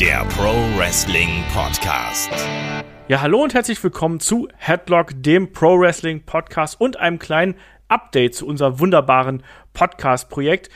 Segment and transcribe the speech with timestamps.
[0.00, 2.30] der Pro Wrestling Podcast.
[3.08, 7.54] Ja, hallo und herzlich willkommen zu Headlock, dem Pro Wrestling Podcast und einem kleinen
[7.88, 10.68] Update zu unserem wunderbaren Podcast-Projekt.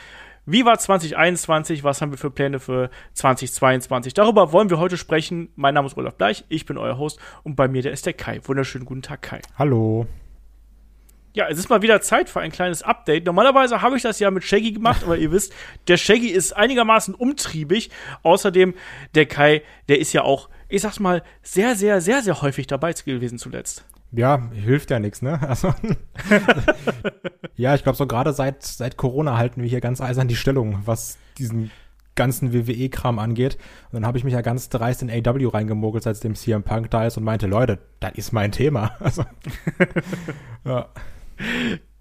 [0.47, 1.83] Wie war 2021?
[1.83, 4.15] Was haben wir für Pläne für 2022?
[4.15, 5.49] Darüber wollen wir heute sprechen.
[5.55, 8.13] Mein Name ist Olaf Bleich, ich bin euer Host und bei mir der ist der
[8.13, 8.39] Kai.
[8.43, 9.41] Wunderschönen guten Tag, Kai.
[9.55, 10.07] Hallo.
[11.33, 13.25] Ja, es ist mal wieder Zeit für ein kleines Update.
[13.25, 15.53] Normalerweise habe ich das ja mit Shaggy gemacht, aber ihr wisst,
[15.87, 17.89] der Shaggy ist einigermaßen umtriebig.
[18.23, 18.73] Außerdem,
[19.15, 22.91] der Kai, der ist ja auch, ich sag's mal, sehr, sehr, sehr, sehr häufig dabei
[22.91, 23.85] gewesen zuletzt.
[24.11, 25.39] Ja, hilft ja nichts, ne?
[25.47, 25.73] Also
[27.55, 30.79] ja, ich glaube so gerade seit seit Corona halten wir hier ganz eisern die Stellung,
[30.83, 31.71] was diesen
[32.15, 33.57] ganzen WWE-Kram angeht.
[33.85, 36.91] Und dann habe ich mich ja ganz dreist in AW reingemogelt, seit dem CM Punk
[36.91, 38.91] da ist und meinte, Leute, das ist mein Thema.
[38.99, 39.23] Also
[40.65, 40.89] ja.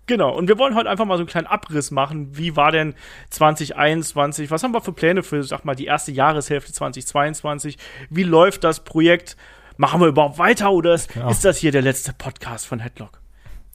[0.06, 2.36] Genau, und wir wollen heute einfach mal so einen kleinen Abriss machen.
[2.36, 2.94] Wie war denn
[3.30, 4.50] 2021?
[4.50, 7.78] Was haben wir für Pläne für, sag mal, die erste Jahreshälfte 2022?
[8.08, 9.36] Wie läuft das Projekt?
[9.76, 11.30] Machen wir überhaupt weiter oder ist, genau.
[11.30, 13.20] ist das hier der letzte Podcast von Headlock?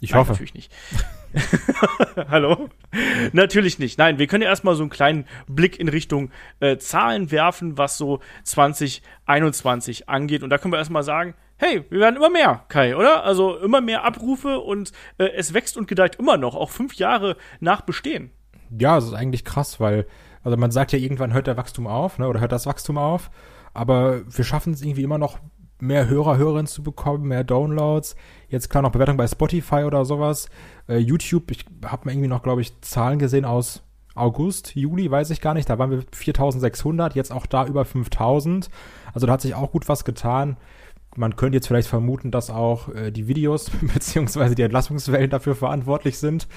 [0.02, 0.34] Ich Nein, hoffe.
[0.34, 0.74] Natürlich nicht.
[2.30, 2.70] Hallo?
[3.32, 3.98] Natürlich nicht.
[3.98, 7.98] Nein, wir können ja erstmal so einen kleinen Blick in Richtung äh, Zahlen werfen, was
[7.98, 10.44] so 2021 angeht.
[10.44, 13.24] Und da können wir erstmal sagen, hey, wir werden immer mehr, Kai, oder?
[13.24, 17.38] Also immer mehr Abrufe und äh, es wächst und gedeiht immer noch, auch fünf Jahre
[17.60, 18.32] nach Bestehen.
[18.78, 20.06] Ja, das ist eigentlich krass, weil,
[20.44, 23.30] also man sagt ja, irgendwann hört der Wachstum auf, ne, oder hört das Wachstum auf,
[23.74, 25.40] aber wir schaffen es irgendwie immer noch,
[25.80, 28.16] mehr Hörer, Hörerinnen zu bekommen, mehr Downloads.
[28.48, 30.50] Jetzt klar noch Bewertung bei Spotify oder sowas.
[30.88, 33.84] Äh, YouTube, ich habe mir irgendwie noch, glaube ich, Zahlen gesehen aus
[34.16, 35.70] August, Juli, weiß ich gar nicht.
[35.70, 38.70] Da waren wir 4600, jetzt auch da über 5000.
[39.14, 40.56] Also da hat sich auch gut was getan
[41.18, 46.18] man könnte jetzt vielleicht vermuten, dass auch äh, die Videos beziehungsweise die Entlassungswellen dafür verantwortlich
[46.18, 46.48] sind,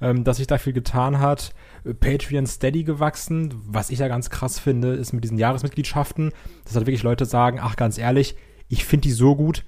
[0.00, 1.54] ähm, dass sich da viel getan hat.
[2.00, 3.54] Patreon steady gewachsen.
[3.66, 6.32] Was ich ja ganz krass finde, ist mit diesen Jahresmitgliedschaften,
[6.64, 8.36] dass halt wirklich Leute sagen, ach ganz ehrlich,
[8.68, 9.64] ich finde die so gut,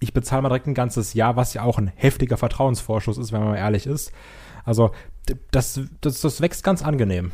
[0.00, 3.40] ich bezahle mal direkt ein ganzes Jahr, was ja auch ein heftiger Vertrauensvorschuss ist, wenn
[3.40, 4.12] man mal ehrlich ist.
[4.64, 4.90] Also
[5.50, 7.32] das, das, das wächst ganz angenehm.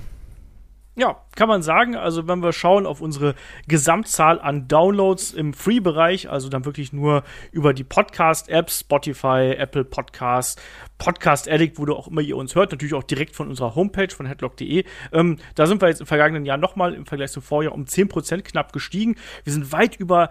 [0.97, 1.97] Ja, kann man sagen.
[1.97, 3.35] Also, wenn wir schauen auf unsere
[3.67, 10.63] Gesamtzahl an Downloads im Free-Bereich, also dann wirklich nur über die Podcast-Apps, Spotify, Apple Podcasts,
[10.99, 14.15] Podcast Addict, wo du auch immer ihr uns hört, natürlich auch direkt von unserer Homepage
[14.15, 14.85] von headlock.de.
[15.13, 18.43] Ähm, da sind wir jetzt im vergangenen Jahr nochmal im Vergleich zum Vorjahr um 10%
[18.43, 19.17] knapp gestiegen.
[19.43, 20.31] Wir sind weit über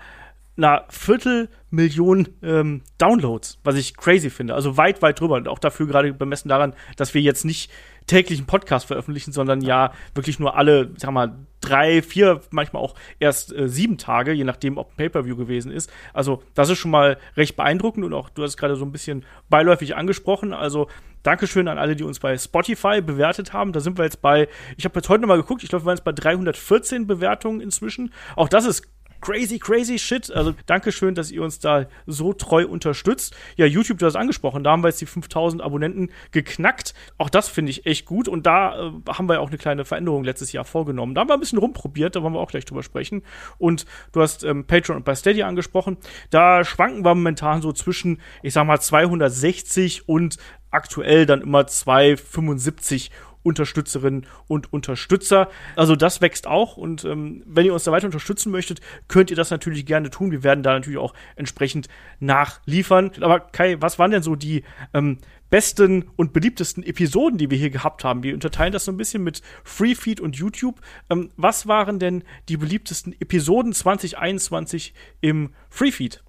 [0.55, 4.53] einer Viertelmillion ähm, Downloads, was ich crazy finde.
[4.53, 5.35] Also weit, weit drüber.
[5.35, 7.71] Und auch dafür gerade bemessen daran, dass wir jetzt nicht
[8.07, 13.55] täglichen Podcast veröffentlichen, sondern ja wirklich nur alle, sag mal, drei, vier, manchmal auch erst
[13.55, 15.91] äh, sieben Tage, je nachdem, ob ein Pay-Per-View gewesen ist.
[16.13, 19.25] Also, das ist schon mal recht beeindruckend und auch du hast gerade so ein bisschen
[19.49, 20.53] beiläufig angesprochen.
[20.53, 20.87] Also,
[21.23, 23.71] Dankeschön an alle, die uns bei Spotify bewertet haben.
[23.71, 25.95] Da sind wir jetzt bei, ich habe jetzt heute nochmal geguckt, ich glaube, wir waren
[25.95, 28.13] jetzt bei 314 Bewertungen inzwischen.
[28.35, 28.83] Auch das ist
[29.23, 30.31] crazy, crazy shit.
[30.31, 33.35] Also Dankeschön, dass ihr uns da so treu unterstützt.
[33.55, 36.93] Ja, YouTube, du hast angesprochen, da haben wir jetzt die 5000 Abonnenten geknackt.
[37.17, 38.27] Auch das finde ich echt gut.
[38.27, 41.15] Und da äh, haben wir ja auch eine kleine Veränderung letztes Jahr vorgenommen.
[41.15, 43.23] Da haben wir ein bisschen rumprobiert, da wollen wir auch gleich drüber sprechen.
[43.57, 45.97] Und du hast ähm, Patreon und bei Steady angesprochen.
[46.29, 50.37] Da schwanken wir momentan so zwischen, ich sag mal, 260 und
[50.69, 53.11] aktuell dann immer 275
[53.43, 55.49] Unterstützerinnen und Unterstützer.
[55.75, 59.35] Also das wächst auch und ähm, wenn ihr uns da weiter unterstützen möchtet, könnt ihr
[59.35, 60.31] das natürlich gerne tun.
[60.31, 61.87] Wir werden da natürlich auch entsprechend
[62.19, 63.11] nachliefern.
[63.21, 67.69] Aber Kai, was waren denn so die ähm, besten und beliebtesten Episoden, die wir hier
[67.69, 68.23] gehabt haben?
[68.23, 70.81] Wir unterteilen das so ein bisschen mit Freefeed und YouTube.
[71.09, 76.23] Ähm, was waren denn die beliebtesten Episoden 2021 im Freefeed?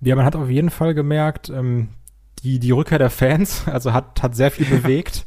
[0.00, 1.90] Ja, man hat auf jeden Fall gemerkt, ähm,
[2.42, 5.24] die, die Rückkehr der Fans, also hat, hat sehr viel bewegt.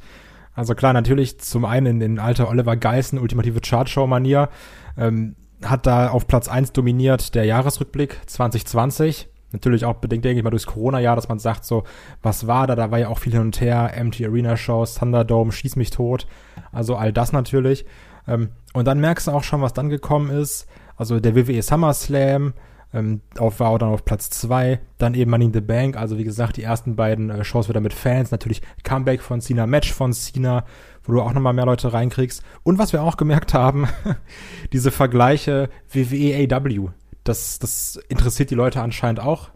[0.56, 4.50] Also klar, natürlich zum einen in den alter Oliver Geissen, ultimative Chartshow-Manier,
[4.98, 9.30] ähm, hat da auf Platz eins dominiert der Jahresrückblick 2020.
[9.52, 11.84] Natürlich auch bedingt, denke ich mal, durchs Corona-Jahr, dass man sagt, so,
[12.22, 12.76] was war da?
[12.76, 16.28] Da war ja auch viel hin und her, Empty Arena Shows, Thunderdome, Schieß mich tot.
[16.72, 17.86] Also all das natürlich.
[18.28, 20.68] Ähm, und dann merkst du auch schon, was dann gekommen ist.
[20.98, 22.54] Also der WWE SummerSlam,
[22.96, 24.80] ähm, auf, war auch dann auf Platz 2.
[24.98, 25.98] Dann eben Money in the Bank.
[25.98, 28.32] Also wie gesagt, die ersten beiden äh, Shows wieder mit Fans.
[28.32, 30.64] Natürlich Comeback von Cena, Match von Cena,
[31.04, 32.42] wo du auch nochmal mehr Leute reinkriegst.
[32.64, 33.88] Und was wir auch gemerkt haben,
[34.74, 36.90] diese Vergleiche WWE AW.
[37.26, 39.50] Das, das interessiert die Leute anscheinend auch.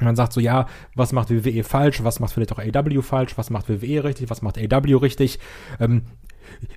[0.00, 3.50] man sagt so, ja, was macht WWE falsch, was macht vielleicht auch AW falsch, was
[3.50, 5.38] macht WWE richtig, was macht AW richtig.
[5.78, 6.02] Ähm,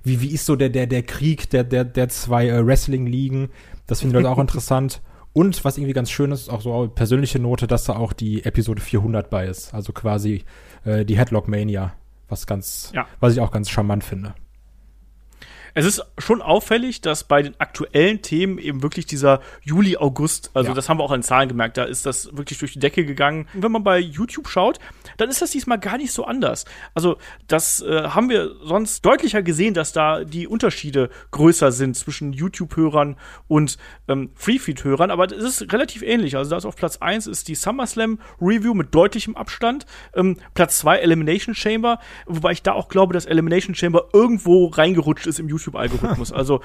[0.02, 3.48] wie, wie ist so der, der, der Krieg der, der, der zwei äh, Wrestling-Ligen?
[3.86, 5.00] Das finden die Leute auch interessant.
[5.36, 8.46] Und was irgendwie ganz schön ist, auch so eine persönliche Note, dass da auch die
[8.46, 9.74] Episode 400 bei ist.
[9.74, 10.46] Also quasi
[10.86, 11.92] äh, die Headlock Mania.
[12.26, 13.06] Was ganz, ja.
[13.20, 14.34] was ich auch ganz charmant finde.
[15.76, 20.70] Es ist schon auffällig, dass bei den aktuellen Themen eben wirklich dieser Juli, August, also
[20.70, 20.74] Ja.
[20.74, 23.46] das haben wir auch an Zahlen gemerkt, da ist das wirklich durch die Decke gegangen.
[23.52, 24.78] Und wenn man bei YouTube schaut,
[25.18, 26.64] dann ist das diesmal gar nicht so anders.
[26.94, 32.32] Also das äh, haben wir sonst deutlicher gesehen, dass da die Unterschiede größer sind zwischen
[32.32, 33.76] YouTube-Hörern und
[34.08, 36.38] ähm, Freefeed-Hörern, aber es ist relativ ähnlich.
[36.38, 39.84] Also da ist auf Platz 1 ist die SummerSlam Review mit deutlichem Abstand.
[40.14, 45.26] Ähm, Platz 2 Elimination Chamber, wobei ich da auch glaube, dass Elimination Chamber irgendwo reingerutscht
[45.26, 46.32] ist im YouTube-Algorithmus.
[46.32, 46.60] Also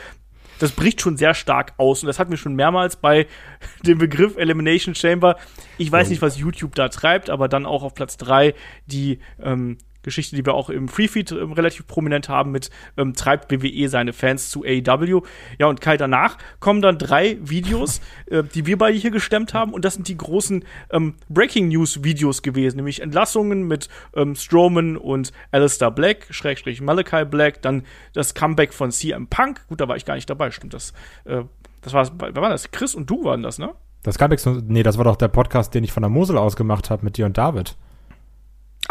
[0.60, 3.28] das bricht schon sehr stark aus und das hatten wir schon mehrmals bei
[3.84, 5.38] dem Begriff Elimination Chamber.
[5.78, 8.54] Ich weiß nicht, was YouTube da treibt, aber dann auch auf Platz 3
[8.86, 13.52] die ähm, Geschichte, die wir auch im Freefeed ähm, relativ prominent haben mit ähm, treibt
[13.52, 15.22] WWE seine Fans zu AEW.
[15.60, 19.74] Ja, und Kai, danach kommen dann drei Videos, äh, die wir beide hier gestemmt haben
[19.74, 24.98] und das sind die großen ähm, Breaking News Videos gewesen, nämlich Entlassungen mit ähm, Strowman
[24.98, 27.84] und Alistair Black, Schrägstrich Malachi Black, dann
[28.14, 29.68] das Comeback von CM Punk.
[29.68, 30.94] Gut, da war ich gar nicht dabei, stimmt das.
[31.26, 31.44] Äh,
[31.82, 32.72] das war, wer war das?
[32.72, 33.74] Chris und du waren das, ne?
[34.04, 34.46] Das nichts.
[34.46, 37.18] Nee, das war doch der Podcast, den ich von der Mosel aus gemacht habe mit
[37.18, 37.76] dir und David.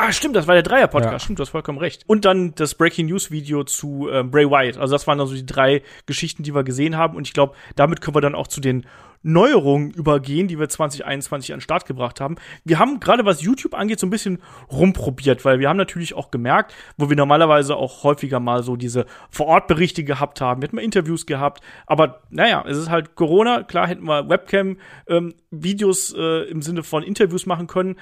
[0.02, 1.12] Ah, stimmt, das war der Dreier-Podcast.
[1.12, 1.18] Ja.
[1.18, 2.04] Stimmt, du hast vollkommen recht.
[2.06, 4.78] Und dann das Breaking News-Video zu äh, Bray Wyatt.
[4.78, 7.16] Also das waren dann so die drei Geschichten, die wir gesehen haben.
[7.16, 8.86] Und ich glaube, damit können wir dann auch zu den
[9.22, 12.36] Neuerungen übergehen, die wir 2021 an den Start gebracht haben.
[12.64, 14.38] Wir haben gerade was YouTube angeht so ein bisschen
[14.72, 19.04] rumprobiert, weil wir haben natürlich auch gemerkt, wo wir normalerweise auch häufiger mal so diese
[19.28, 20.62] Vor-Ort-Berichte gehabt haben.
[20.62, 23.64] Wir hatten mal Interviews gehabt, aber naja, es ist halt Corona.
[23.64, 27.96] Klar hätten wir Webcam-Videos äh, im Sinne von Interviews machen können,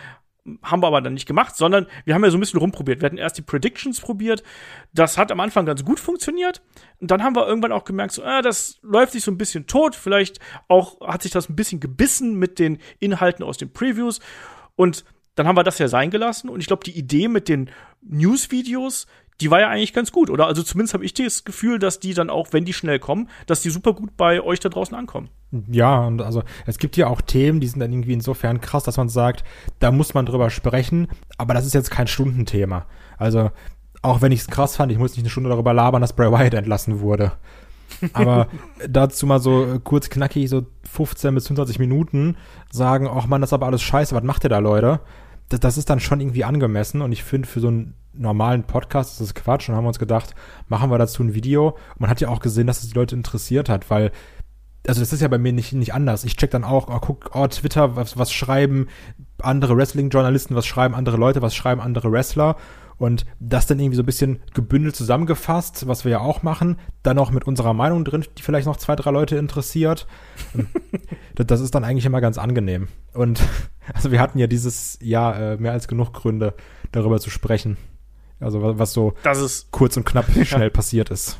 [0.62, 3.00] haben wir aber dann nicht gemacht, sondern wir haben ja so ein bisschen rumprobiert.
[3.00, 4.42] Wir hatten erst die Predictions probiert.
[4.92, 6.62] Das hat am Anfang ganz gut funktioniert.
[7.00, 9.66] Und dann haben wir irgendwann auch gemerkt, so, ah, das läuft sich so ein bisschen
[9.66, 9.94] tot.
[9.94, 14.20] Vielleicht auch hat sich das ein bisschen gebissen mit den Inhalten aus den Previews.
[14.76, 15.04] Und
[15.34, 16.48] dann haben wir das ja sein gelassen.
[16.48, 17.70] Und ich glaube, die Idee mit den
[18.02, 19.06] News-Videos,
[19.40, 20.46] die war ja eigentlich ganz gut, oder?
[20.46, 23.60] Also zumindest habe ich das Gefühl, dass die dann auch, wenn die schnell kommen, dass
[23.60, 25.28] die super gut bei euch da draußen ankommen.
[25.70, 28.96] Ja, und also es gibt ja auch Themen, die sind dann irgendwie insofern krass, dass
[28.96, 29.44] man sagt,
[29.78, 31.08] da muss man drüber sprechen,
[31.38, 32.86] aber das ist jetzt kein Stundenthema.
[33.16, 33.50] Also,
[34.02, 36.30] auch wenn ich es krass fand, ich muss nicht eine Stunde darüber labern, dass Bray
[36.30, 37.32] Wyatt entlassen wurde.
[38.12, 38.48] Aber
[38.88, 42.36] dazu mal so äh, kurz knackig, so 15 bis 25 Minuten
[42.70, 45.00] sagen, ach man, das ist aber alles scheiße, was macht ihr da, Leute?
[45.48, 49.12] Das, das ist dann schon irgendwie angemessen und ich finde, für so einen normalen Podcast
[49.12, 50.34] ist das Quatsch und haben wir uns gedacht,
[50.66, 51.68] machen wir dazu ein Video.
[51.68, 54.12] Und man hat ja auch gesehen, dass es die Leute interessiert hat, weil
[54.86, 56.24] also das ist ja bei mir nicht, nicht anders.
[56.24, 58.88] Ich check dann auch, oh, guck, oh, Twitter, was, was schreiben
[59.40, 62.56] andere Wrestling-Journalisten, was schreiben andere Leute, was schreiben andere Wrestler.
[62.96, 67.18] Und das dann irgendwie so ein bisschen gebündelt zusammengefasst, was wir ja auch machen, dann
[67.18, 70.08] auch mit unserer Meinung drin, die vielleicht noch zwei, drei Leute interessiert.
[71.36, 72.88] das, das ist dann eigentlich immer ganz angenehm.
[73.12, 73.40] Und
[73.94, 76.54] also wir hatten ja dieses Jahr äh, mehr als genug Gründe,
[76.90, 77.76] darüber zu sprechen.
[78.40, 81.38] Also was, so Das ist kurz und knapp schnell passiert ist.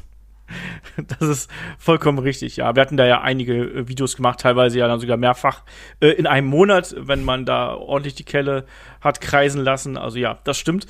[1.19, 2.75] Das ist vollkommen richtig, ja.
[2.75, 5.63] Wir hatten da ja einige äh, Videos gemacht, teilweise ja dann sogar mehrfach
[6.01, 8.65] äh, in einem Monat, wenn man da ordentlich die Kelle
[9.01, 9.97] hat kreisen lassen.
[9.97, 10.87] Also ja, das stimmt.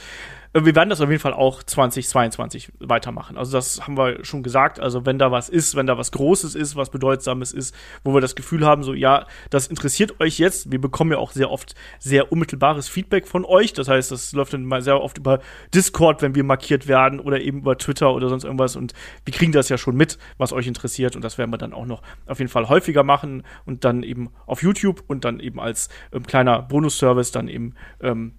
[0.53, 3.37] Äh, Wir werden das auf jeden Fall auch 2022 weitermachen.
[3.37, 4.81] Also das haben wir schon gesagt.
[4.81, 7.75] Also wenn da was ist, wenn da was Großes ist, was Bedeutsames ist,
[8.05, 10.71] wo wir das Gefühl haben, so ja, das interessiert euch jetzt.
[10.71, 13.73] Wir bekommen ja auch sehr oft sehr unmittelbares Feedback von euch.
[13.73, 15.41] Das heißt, das läuft dann mal sehr oft über
[15.75, 18.77] Discord, wenn wir markiert werden oder eben über Twitter oder sonst irgendwas.
[18.77, 18.95] Und
[19.25, 21.17] wir kriegen das ja schon mit, was euch interessiert.
[21.17, 24.31] Und das werden wir dann auch noch auf jeden Fall häufiger machen und dann eben
[24.47, 28.35] auf YouTube und dann eben als ähm, kleiner Bonusservice dann eben ähm,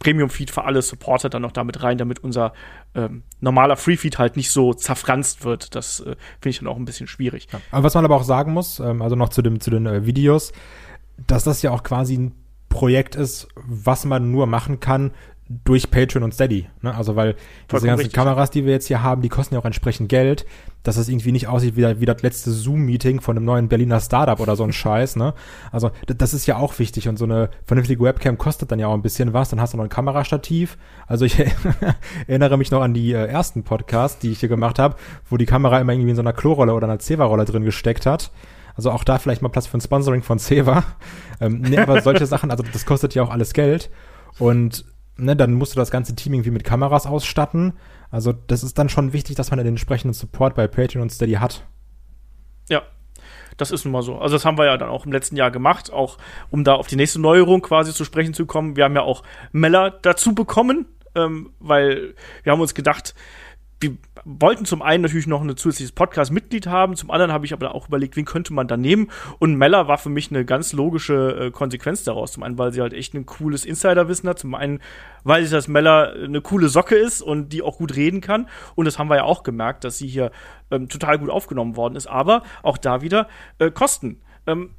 [0.00, 2.52] Premium-Feed für alle Supporter dann noch damit rein, damit unser
[2.94, 5.74] ähm, normaler Free-Feed halt nicht so zerfranst wird.
[5.76, 7.46] Das äh, finde ich dann auch ein bisschen schwierig.
[7.70, 10.06] Aber was man aber auch sagen muss, ähm, also noch zu dem zu den äh,
[10.06, 10.52] Videos,
[11.26, 12.34] dass das ja auch quasi ein
[12.70, 15.12] Projekt ist, was man nur machen kann
[15.64, 16.68] durch Patreon und Steady.
[16.80, 16.94] Ne?
[16.94, 18.14] Also weil diese Vollkommen ganzen richtig.
[18.14, 20.46] Kameras, die wir jetzt hier haben, die kosten ja auch entsprechend Geld,
[20.84, 24.38] dass das irgendwie nicht aussieht wie, wie das letzte Zoom-Meeting von einem neuen Berliner Startup
[24.38, 25.16] oder so ein Scheiß.
[25.16, 25.34] Ne?
[25.72, 28.94] Also das ist ja auch wichtig und so eine vernünftige Webcam kostet dann ja auch
[28.94, 29.50] ein bisschen was.
[29.50, 30.78] Dann hast du noch ein Kamerastativ.
[31.08, 31.36] Also ich
[32.28, 34.94] erinnere mich noch an die äh, ersten Podcasts, die ich hier gemacht habe,
[35.28, 38.30] wo die Kamera immer irgendwie in so einer Klorolle oder einer Ceva-Rolle drin gesteckt hat.
[38.76, 40.84] Also auch da vielleicht mal Platz für ein Sponsoring von Ceva.
[41.40, 43.90] Ähm, nee, aber solche Sachen, also das kostet ja auch alles Geld.
[44.38, 44.84] Und
[45.20, 47.74] ne, dann musst du das ganze Team irgendwie mit Kameras ausstatten.
[48.10, 51.34] Also das ist dann schon wichtig, dass man den entsprechenden Support bei Patreon und Steady
[51.34, 51.64] hat.
[52.68, 52.82] Ja,
[53.56, 54.18] das ist nun mal so.
[54.18, 56.18] Also das haben wir ja dann auch im letzten Jahr gemacht, auch
[56.50, 58.76] um da auf die nächste Neuerung quasi zu sprechen zu kommen.
[58.76, 59.22] Wir haben ja auch
[59.52, 63.14] Meller dazu bekommen, ähm, weil wir haben uns gedacht,
[63.80, 67.74] wir wollten zum einen natürlich noch ein zusätzliches Podcast-Mitglied haben, zum anderen habe ich aber
[67.74, 69.10] auch überlegt, wen könnte man da nehmen.
[69.38, 72.32] Und Mella war für mich eine ganz logische äh, Konsequenz daraus.
[72.32, 74.80] Zum einen, weil sie halt echt ein cooles Insiderwissen hat, zum einen,
[75.24, 78.48] weil sie das Mella eine coole Socke ist und die auch gut reden kann.
[78.74, 80.30] Und das haben wir ja auch gemerkt, dass sie hier
[80.70, 82.06] ähm, total gut aufgenommen worden ist.
[82.06, 84.20] Aber auch da wieder äh, Kosten.
[84.46, 84.70] Ähm,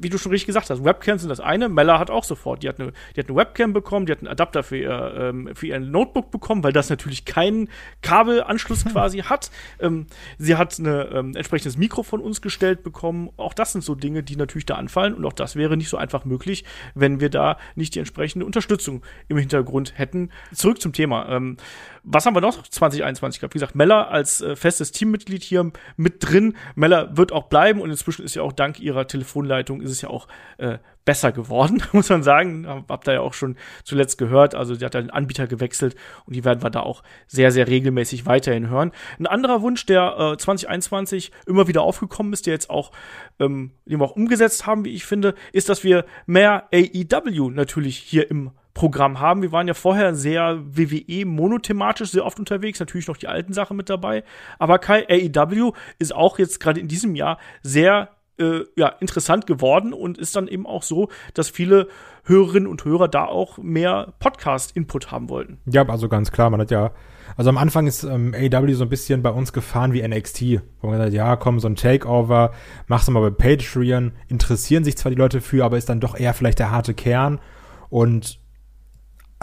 [0.00, 1.68] wie du schon richtig gesagt hast, Webcams sind das eine.
[1.68, 2.62] Mella hat auch sofort.
[2.62, 5.50] Die hat eine, die hat eine Webcam bekommen, die hat einen Adapter für ihr, ähm,
[5.54, 7.68] für ihr Notebook bekommen, weil das natürlich keinen
[8.02, 8.92] Kabelanschluss hm.
[8.92, 9.50] quasi hat.
[9.80, 10.06] Ähm,
[10.38, 13.30] sie hat ein ähm, entsprechendes Mikro von uns gestellt bekommen.
[13.36, 15.14] Auch das sind so Dinge, die natürlich da anfallen.
[15.14, 19.02] Und auch das wäre nicht so einfach möglich, wenn wir da nicht die entsprechende Unterstützung
[19.28, 20.30] im Hintergrund hätten.
[20.52, 21.28] Zurück zum Thema.
[21.28, 21.56] Ähm,
[22.04, 23.54] was haben wir noch 2021 gehabt?
[23.54, 26.54] Wie gesagt, Mella als äh, festes Teammitglied hier mit drin.
[26.74, 30.10] Mella wird auch bleiben und inzwischen ist ja auch dank ihrer Telefonleitung ist es ja
[30.10, 32.66] auch äh, besser geworden, muss man sagen.
[32.88, 34.54] Habt ihr ja auch schon zuletzt gehört.
[34.54, 35.96] Also sie hat ja den Anbieter gewechselt
[36.26, 38.92] und die werden wir da auch sehr, sehr regelmäßig weiterhin hören.
[39.18, 42.92] Ein anderer Wunsch, der äh, 2021 immer wieder aufgekommen ist, der jetzt auch,
[43.38, 47.96] ähm, den wir auch umgesetzt haben, wie ich finde, ist, dass wir mehr AEW natürlich
[47.96, 49.42] hier im Programm haben.
[49.42, 53.76] Wir waren ja vorher sehr WWE monothematisch sehr oft unterwegs, natürlich noch die alten Sachen
[53.76, 54.24] mit dabei.
[54.58, 59.92] Aber Kai, AEW ist auch jetzt gerade in diesem Jahr sehr äh, ja, interessant geworden
[59.92, 61.86] und ist dann eben auch so, dass viele
[62.24, 65.58] Hörerinnen und Hörer da auch mehr Podcast-Input haben wollten.
[65.66, 66.90] Ja, also ganz klar, man hat ja,
[67.36, 70.88] also am Anfang ist ähm, AEW so ein bisschen bei uns gefahren wie NXT, wo
[70.88, 72.52] man sagt, ja, komm, so ein Takeover,
[72.88, 76.34] mach's mal bei Patreon, interessieren sich zwar die Leute für, aber ist dann doch eher
[76.34, 77.40] vielleicht der harte Kern
[77.88, 78.40] und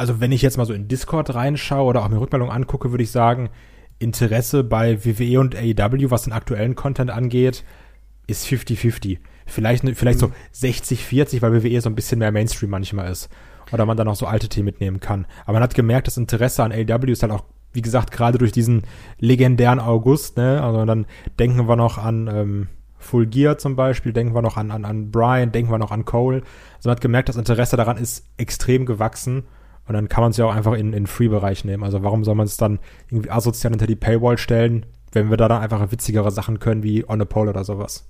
[0.02, 3.04] also wenn ich jetzt mal so in Discord reinschaue oder auch mir Rückmeldungen angucke, würde
[3.04, 3.52] ich sagen,
[4.00, 7.64] Interesse bei WWE und AEW, was den aktuellen Content angeht,
[8.26, 9.20] ist 50-50.
[9.46, 10.34] Vielleicht, vielleicht mhm.
[10.52, 13.30] so 60-40, weil WWE so ein bisschen mehr Mainstream manchmal ist.
[13.72, 15.28] Oder man dann auch so alte Themen mitnehmen kann.
[15.44, 18.52] Aber man hat gemerkt, das Interesse an AEW ist halt auch, wie gesagt, gerade durch
[18.52, 18.82] diesen
[19.20, 20.64] legendären August, ne?
[20.64, 21.06] Also dann
[21.38, 22.68] denken wir noch an ähm,
[22.98, 26.06] Full Gear zum Beispiel, denken wir noch an, an, an Brian, denken wir noch an
[26.06, 26.42] Cole.
[26.78, 29.44] Also man hat gemerkt, das Interesse daran ist extrem gewachsen.
[29.92, 31.84] Und dann kann man es ja auch einfach in den Free-Bereich nehmen.
[31.84, 32.80] Also warum soll man es dann
[33.10, 37.04] irgendwie asozial hinter die Paywall stellen, wenn wir da dann einfach witzigere Sachen können wie
[37.10, 38.10] On a Pole oder sowas?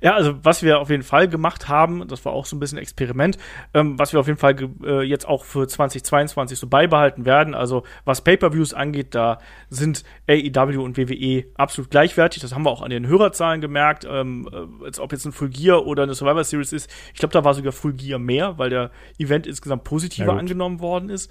[0.00, 2.78] Ja, also was wir auf jeden Fall gemacht haben, das war auch so ein bisschen
[2.78, 3.36] Experiment,
[3.74, 7.54] ähm, was wir auf jeden Fall äh, jetzt auch für 2022 so beibehalten werden.
[7.54, 9.38] Also was Pay-per-Views angeht, da
[9.68, 12.40] sind AEW und WWE absolut gleichwertig.
[12.40, 14.06] Das haben wir auch an den Hörerzahlen gemerkt.
[14.08, 16.90] Ähm, äh, als ob jetzt ein Full Gear oder eine Survivor Series ist.
[17.12, 21.10] Ich glaube, da war sogar Full Gear mehr, weil der Event insgesamt positiver angenommen worden
[21.10, 21.30] ist.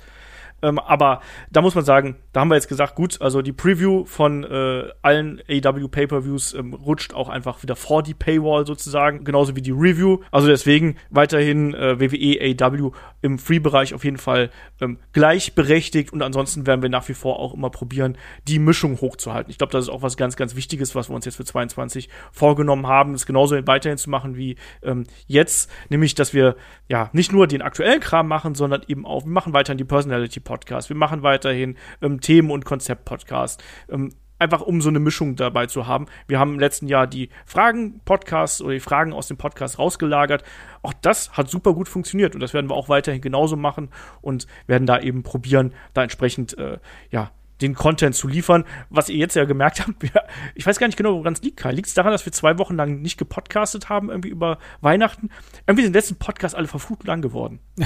[0.66, 4.06] Ähm, aber da muss man sagen, da haben wir jetzt gesagt, gut, also die Preview
[4.06, 9.56] von äh, allen AW Pay-per-Views ähm, rutscht auch einfach wieder vor die Paywall sozusagen, genauso
[9.56, 10.20] wie die Review.
[10.32, 12.92] Also deswegen weiterhin äh, WWE AW
[13.22, 14.50] im Free-Bereich auf jeden Fall
[14.82, 18.18] ähm, gleichberechtigt und ansonsten werden wir nach wie vor auch immer probieren,
[18.48, 19.52] die Mischung hochzuhalten.
[19.52, 22.10] Ich glaube, das ist auch was ganz, ganz Wichtiges, was wir uns jetzt für 22
[22.32, 26.56] vorgenommen haben, das genauso weiterhin zu machen wie ähm, jetzt, nämlich, dass wir
[26.88, 30.40] ja nicht nur den aktuellen Kram machen, sondern eben auch, wir machen weiterhin die Personality
[30.56, 30.88] Podcast.
[30.88, 33.62] Wir machen weiterhin ähm, Themen- und Konzept-Podcast.
[33.90, 36.06] Ähm, einfach um so eine Mischung dabei zu haben.
[36.28, 40.44] Wir haben im letzten Jahr die Fragen-Podcasts oder die Fragen aus dem Podcast rausgelagert.
[40.82, 43.90] Auch das hat super gut funktioniert und das werden wir auch weiterhin genauso machen
[44.22, 46.78] und werden da eben probieren, da entsprechend äh,
[47.12, 47.32] ja
[47.62, 48.66] den Content zu liefern.
[48.90, 50.12] Was ihr jetzt ja gemerkt habt, wir,
[50.56, 51.72] ich weiß gar nicht genau, woran es liegt, Kai.
[51.72, 55.30] Liegt es daran, dass wir zwei Wochen lang nicht gepodcastet haben, irgendwie über Weihnachten?
[55.68, 57.60] Irgendwie sind letzten Podcasts alle verflucht lang geworden.
[57.78, 57.86] ja,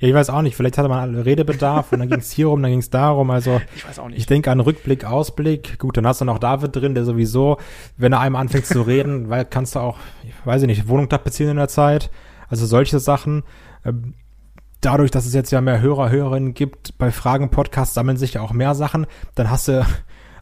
[0.00, 0.56] ich weiß auch nicht.
[0.56, 3.30] Vielleicht hatte man alle Redebedarf und dann ging es hier rum, dann ging es darum.
[3.30, 4.18] Also, ich weiß auch nicht.
[4.18, 5.78] Ich denke an Rückblick, Ausblick.
[5.78, 7.58] Gut, dann hast du noch David drin, der sowieso,
[7.96, 11.08] wenn er einem anfängt zu reden, weil kannst du auch, ich weiß ich nicht, Wohnung
[11.08, 12.10] beziehen in der Zeit.
[12.48, 13.44] Also solche Sachen.
[13.84, 14.14] Ähm,
[14.84, 18.42] dadurch, dass es jetzt ja mehr Hörer, Hörerinnen gibt, bei Fragen Podcasts sammeln sich ja
[18.42, 19.06] auch mehr Sachen.
[19.34, 19.84] Dann hast du,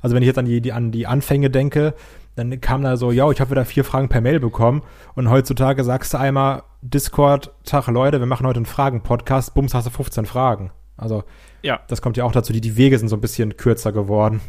[0.01, 1.95] also wenn ich jetzt an die, die, an die Anfänge denke,
[2.35, 4.83] dann kam da so, ja, ich habe wieder vier Fragen per Mail bekommen.
[5.15, 9.87] Und heutzutage sagst du einmal, Discord, Tag Leute, wir machen heute einen Fragen-Podcast, bums, hast
[9.87, 10.71] du 15 Fragen.
[10.97, 11.25] Also,
[11.63, 11.81] ja.
[11.89, 14.41] das kommt ja auch dazu, die, die Wege sind so ein bisschen kürzer geworden.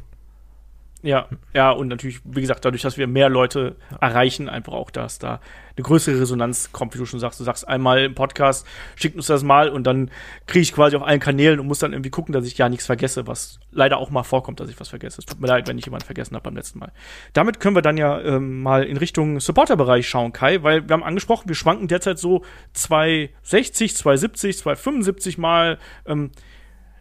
[1.03, 5.19] Ja, ja, und natürlich, wie gesagt, dadurch, dass wir mehr Leute erreichen, einfach auch, dass
[5.19, 5.41] da
[5.75, 7.41] eine größere Resonanz kommt, wie du schon sagst.
[7.41, 10.11] Du sagst einmal im Podcast, schickt uns das mal und dann
[10.47, 12.85] kriege ich quasi auf allen Kanälen und muss dann irgendwie gucken, dass ich ja nichts
[12.85, 15.19] vergesse, was leider auch mal vorkommt, dass ich was vergesse.
[15.19, 16.93] Es tut mir leid, wenn ich jemanden vergessen habe beim letzten Mal.
[17.33, 21.03] Damit können wir dann ja ähm, mal in Richtung Supporter-Bereich schauen, Kai, weil wir haben
[21.03, 25.79] angesprochen, wir schwanken derzeit so 260, 270, 275 mal.
[26.05, 26.31] Ähm,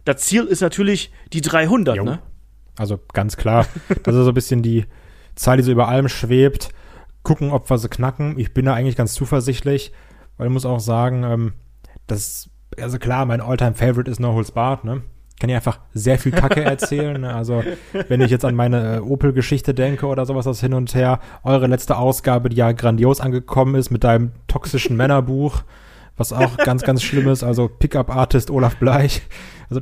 [0.03, 2.03] das Ziel ist natürlich die 300, jo.
[2.03, 2.19] ne?
[2.77, 3.65] Also ganz klar.
[4.03, 4.85] Das ist so ein bisschen die
[5.35, 6.69] Zahl, die so über allem schwebt.
[7.23, 8.37] Gucken, ob wir sie knacken.
[8.37, 9.93] Ich bin da eigentlich ganz zuversichtlich,
[10.37, 11.53] weil ich muss auch sagen, ähm,
[12.07, 15.03] das, also klar, mein Alltime favorite ist No Holds Barred, ne?
[15.43, 17.19] kann ich einfach sehr viel Kacke erzählen.
[17.19, 17.35] Ne?
[17.35, 17.63] Also,
[18.07, 21.67] wenn ich jetzt an meine äh, Opel-Geschichte denke oder sowas das hin und her, eure
[21.67, 25.63] letzte Ausgabe, die ja grandios angekommen ist mit deinem toxischen Männerbuch,
[26.15, 27.43] was auch ganz, ganz schlimm ist.
[27.43, 29.23] Also, Pickup-Artist Olaf Bleich.
[29.69, 29.81] Also,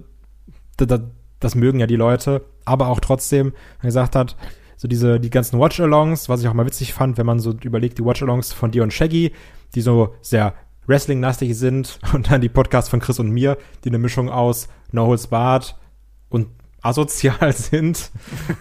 [0.77, 0.99] da, da,
[1.41, 4.37] das mögen ja die Leute, aber auch trotzdem, gesagt hat,
[4.77, 7.99] so diese, die ganzen Watch-Alongs, was ich auch mal witzig fand, wenn man so überlegt,
[7.99, 9.33] die Watch-Alongs von dir und Shaggy,
[9.75, 10.53] die so sehr
[10.87, 15.05] Wrestling-lastig sind und dann die Podcasts von Chris und mir, die eine Mischung aus No
[15.07, 15.75] Holds Barred
[16.29, 16.47] und
[16.81, 18.11] asozial sind.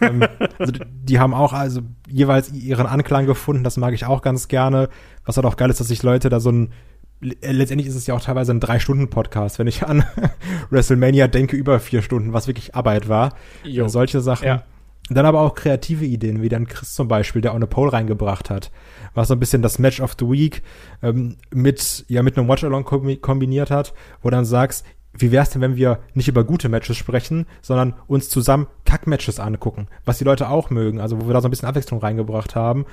[0.00, 0.26] ähm,
[0.58, 0.72] also
[1.02, 4.88] die haben auch also jeweils ihren Anklang gefunden, das mag ich auch ganz gerne.
[5.24, 6.72] Was halt auch geil ist, dass sich Leute da so ein
[7.20, 10.04] letztendlich ist es ja auch teilweise ein Drei-Stunden-Podcast, wenn ich an
[10.70, 13.34] WrestleMania denke, über vier Stunden, was wirklich Arbeit war.
[13.64, 13.88] Jo.
[13.88, 14.46] Solche Sachen.
[14.46, 14.64] Ja.
[15.10, 18.48] Dann aber auch kreative Ideen, wie dann Chris zum Beispiel, der auch eine Pole reingebracht
[18.48, 18.70] hat,
[19.12, 20.62] was so ein bisschen das Match of the Week
[21.02, 22.84] ähm, mit, ja, mit einem Watch-Along
[23.20, 27.46] kombiniert hat, wo dann sagst, wie wär's denn, wenn wir nicht über gute Matches sprechen,
[27.60, 31.48] sondern uns zusammen Kack-Matches angucken, was die Leute auch mögen, also wo wir da so
[31.48, 32.86] ein bisschen Abwechslung reingebracht haben.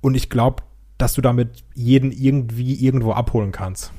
[0.00, 0.62] Und ich glaube,
[1.00, 3.92] dass du damit jeden irgendwie irgendwo abholen kannst.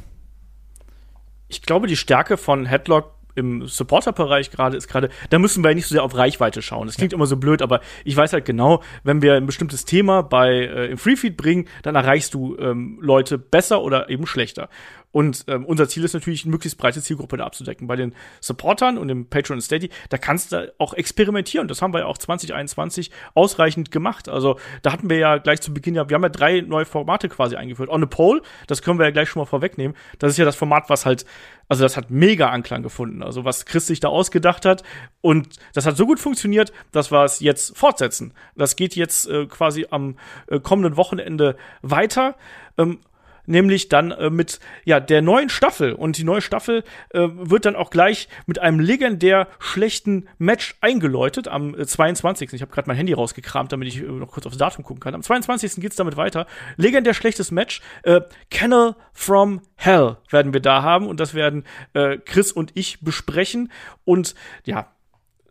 [1.48, 5.88] Ich glaube, die Stärke von Headlock im Supporter-Bereich gerade ist gerade, da müssen wir nicht
[5.88, 6.88] so sehr auf Reichweite schauen.
[6.88, 7.18] Das klingt ja.
[7.18, 10.88] immer so blöd, aber ich weiß halt genau, wenn wir ein bestimmtes Thema bei äh,
[10.88, 14.70] im Freefeed bringen, dann erreichst du ähm, Leute besser oder eben schlechter.
[15.12, 17.88] Und ähm, unser Ziel ist natürlich, eine möglichst breite Zielgruppe da abzudecken.
[17.88, 21.68] Bei den Supportern und dem Patreon und Steady, da kannst du auch experimentieren.
[21.68, 24.30] Das haben wir ja auch 2021 ausreichend gemacht.
[24.30, 27.30] Also da hatten wir ja gleich zu Beginn ja, wir haben ja drei neue Formate
[27.30, 27.90] quasi eingeführt.
[27.90, 29.96] On a Poll, das können wir ja gleich schon mal vorwegnehmen.
[30.20, 31.26] Das ist ja das Format, was halt,
[31.68, 33.22] also das hat mega Anklang gefunden.
[33.24, 34.84] Also was Chris sich da ausgedacht hat.
[35.22, 38.34] Und das hat so gut funktioniert, dass wir es jetzt fortsetzen.
[38.56, 42.36] Das geht jetzt äh, quasi am äh, kommenden Wochenende weiter.
[42.78, 43.00] Ähm,
[43.46, 47.76] nämlich dann äh, mit ja der neuen Staffel und die neue Staffel äh, wird dann
[47.76, 52.54] auch gleich mit einem legendär schlechten Match eingeläutet am äh, 22.
[52.54, 55.16] Ich habe gerade mein Handy rausgekramt, damit ich äh, noch kurz aufs Datum gucken kann.
[55.16, 55.76] Am 22.
[55.76, 56.48] geht's damit weiter.
[56.78, 57.82] Legendär schlechtes Match.
[58.04, 63.02] Äh, Kennel from Hell werden wir da haben und das werden äh, Chris und ich
[63.02, 63.72] besprechen
[64.06, 64.92] und ja,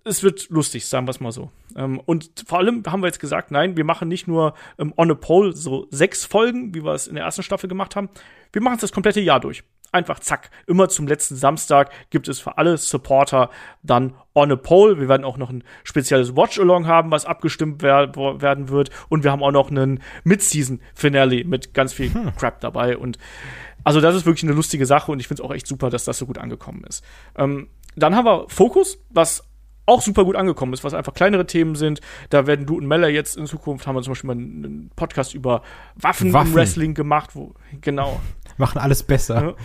[0.04, 1.50] es wird lustig, sagen wir es mal so.
[1.76, 5.10] Ähm, und vor allem haben wir jetzt gesagt, nein, wir machen nicht nur ähm, on
[5.10, 8.08] a pole so sechs Folgen, wie wir es in der ersten Staffel gemacht haben.
[8.52, 9.62] Wir machen es das komplette Jahr durch.
[9.92, 10.50] Einfach zack.
[10.66, 13.50] Immer zum letzten Samstag gibt es für alle Supporter
[13.82, 15.00] dann on a pole.
[15.00, 18.90] Wir werden auch noch ein spezielles Watch-Along haben, was abgestimmt wer werden wird.
[19.08, 22.36] Und wir haben auch noch einen Mid-Season-Finale mit ganz viel hm.
[22.36, 22.96] Crap dabei.
[22.96, 23.18] Und
[23.82, 26.04] also das ist wirklich eine lustige Sache und ich finde es auch echt super, dass
[26.04, 27.04] das so gut angekommen ist.
[27.36, 29.49] Ähm, dann haben wir Fokus, was
[29.90, 32.00] auch super gut angekommen ist, was einfach kleinere Themen sind.
[32.30, 35.34] Da werden du und Meller jetzt in Zukunft haben wir zum Beispiel mal einen Podcast
[35.34, 35.62] über
[35.96, 36.48] Waffen, Waffen.
[36.48, 38.20] im Wrestling gemacht, wo genau
[38.56, 39.56] machen alles besser.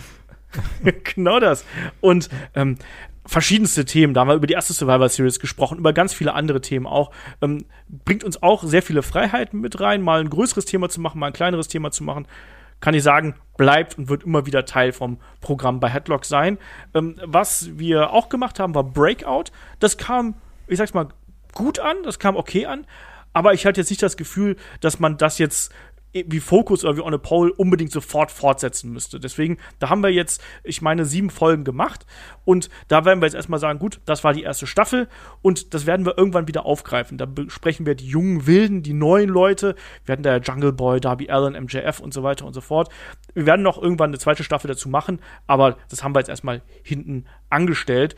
[1.14, 1.64] genau das.
[2.00, 2.76] Und ähm,
[3.24, 4.14] verschiedenste Themen.
[4.14, 7.10] Da haben wir über die erste Survivor Series gesprochen, über ganz viele andere Themen auch.
[7.42, 11.18] Ähm, bringt uns auch sehr viele Freiheiten mit rein, mal ein größeres Thema zu machen,
[11.18, 12.26] mal ein kleineres Thema zu machen
[12.80, 16.58] kann ich sagen, bleibt und wird immer wieder Teil vom Programm bei Headlock sein.
[16.94, 19.44] Ähm, was wir auch gemacht haben, war Breakout.
[19.80, 20.34] Das kam,
[20.66, 21.08] ich sag's mal,
[21.52, 22.86] gut an, das kam okay an.
[23.32, 25.72] Aber ich hatte jetzt nicht das Gefühl, dass man das jetzt
[26.26, 29.20] wie Focus oder wie On a Pole unbedingt sofort fortsetzen müsste.
[29.20, 32.06] Deswegen, da haben wir jetzt, ich meine, sieben Folgen gemacht
[32.44, 35.08] und da werden wir jetzt erstmal sagen, gut, das war die erste Staffel
[35.42, 37.18] und das werden wir irgendwann wieder aufgreifen.
[37.18, 39.74] Da besprechen wir die jungen Wilden, die neuen Leute,
[40.04, 42.88] wir werden da Jungle Boy, Darby Allen, MJF und so weiter und so fort.
[43.34, 46.62] Wir werden noch irgendwann eine zweite Staffel dazu machen, aber das haben wir jetzt erstmal
[46.82, 48.16] hinten angestellt.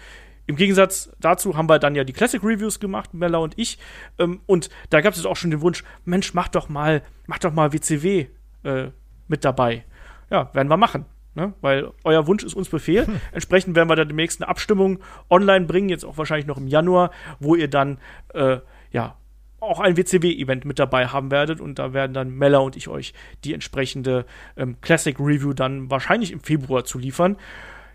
[0.49, 3.79] Im Gegensatz dazu haben wir dann ja die Classic Reviews gemacht, Mella und ich.
[4.19, 7.53] Ähm, und da gab es auch schon den Wunsch, Mensch, mach doch mal, mach doch
[7.53, 8.27] mal WCW
[8.65, 8.89] äh,
[9.29, 9.85] mit dabei.
[10.31, 11.05] Ja, werden wir machen.
[11.35, 11.53] Ne?
[11.61, 13.07] Weil euer Wunsch ist uns Befehl.
[13.07, 13.21] Hm.
[13.33, 17.11] Entsprechend werden wir dann demnächst eine Abstimmung online bringen, jetzt auch wahrscheinlich noch im Januar,
[17.41, 17.99] wo ihr dann
[18.33, 19.19] äh, ja
[19.61, 23.13] auch ein WCW-Event mit dabei haben werdet und da werden dann Mella und ich euch
[23.45, 24.25] die entsprechende
[24.57, 27.37] ähm, Classic Review dann wahrscheinlich im Februar zu liefern.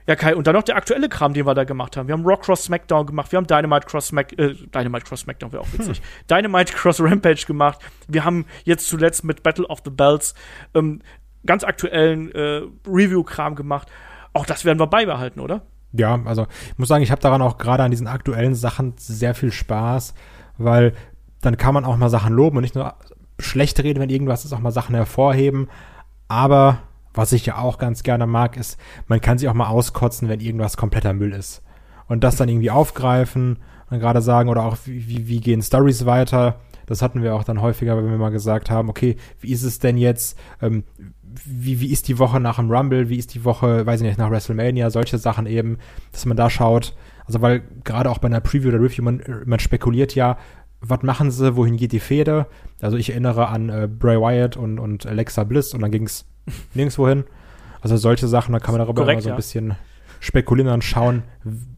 [0.07, 2.07] Ja, Kai, und dann noch der aktuelle Kram, den wir da gemacht haben.
[2.07, 5.51] Wir haben Rock Cross SmackDown gemacht, wir haben Dynamite Cross Smack, äh, Dynamite Cross SmackDown
[5.51, 5.99] wäre auch witzig.
[5.99, 6.03] Hm.
[6.29, 7.79] Dynamite Cross Rampage gemacht.
[8.07, 10.33] Wir haben jetzt zuletzt mit Battle of the Bells
[10.73, 11.01] ähm,
[11.45, 13.89] ganz aktuellen äh, Review-Kram gemacht.
[14.33, 15.61] Auch das werden wir beibehalten, oder?
[15.93, 19.35] Ja, also ich muss sagen, ich habe daran auch gerade an diesen aktuellen Sachen sehr
[19.35, 20.15] viel Spaß,
[20.57, 20.93] weil
[21.41, 22.95] dann kann man auch mal Sachen loben und nicht nur
[23.39, 25.69] schlecht reden, wenn irgendwas ist, auch mal Sachen hervorheben.
[26.27, 26.79] Aber
[27.13, 30.39] was ich ja auch ganz gerne mag, ist, man kann sich auch mal auskotzen, wenn
[30.39, 31.61] irgendwas kompletter Müll ist.
[32.07, 36.59] Und das dann irgendwie aufgreifen und gerade sagen, oder auch, wie, wie gehen Stories weiter?
[36.85, 39.79] Das hatten wir auch dann häufiger, wenn wir mal gesagt haben, okay, wie ist es
[39.79, 40.37] denn jetzt?
[40.61, 40.83] Ähm,
[41.45, 43.09] wie, wie ist die Woche nach dem Rumble?
[43.09, 44.89] Wie ist die Woche, weiß ich nicht, nach WrestleMania?
[44.89, 45.77] Solche Sachen eben,
[46.11, 46.95] dass man da schaut,
[47.25, 50.37] Also weil gerade auch bei einer Preview oder Review, man, man spekuliert ja,
[50.85, 52.45] was machen sie, wohin geht die Fehde?
[52.81, 56.25] Also ich erinnere an äh, Bray Wyatt und, und Alexa Bliss und dann ging es
[56.73, 57.23] nirgendwo hin.
[57.81, 59.35] Also solche Sachen, da kann man darüber Korrekt, immer so ein ja.
[59.35, 59.75] bisschen
[60.19, 61.23] spekulieren und schauen,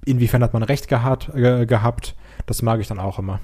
[0.05, 2.15] inwiefern hat man recht gehabt, äh, gehabt.
[2.45, 3.39] Das mag ich dann auch immer.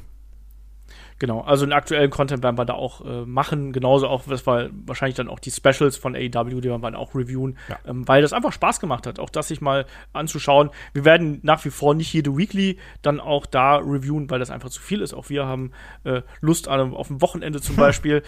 [1.22, 4.72] Genau, also den aktuellen Content werden wir da auch äh, machen, genauso auch, was wir
[4.88, 7.78] wahrscheinlich dann auch die Specials von AEW, die werden wir dann auch reviewen, Ja.
[7.86, 10.72] ähm, weil das einfach Spaß gemacht hat, auch das sich mal anzuschauen.
[10.94, 14.72] Wir werden nach wie vor nicht jede Weekly dann auch da reviewen, weil das einfach
[14.72, 15.14] zu viel ist.
[15.14, 15.74] Auch wir haben
[16.06, 18.24] äh, Lust an, auf dem Wochenende zum Beispiel.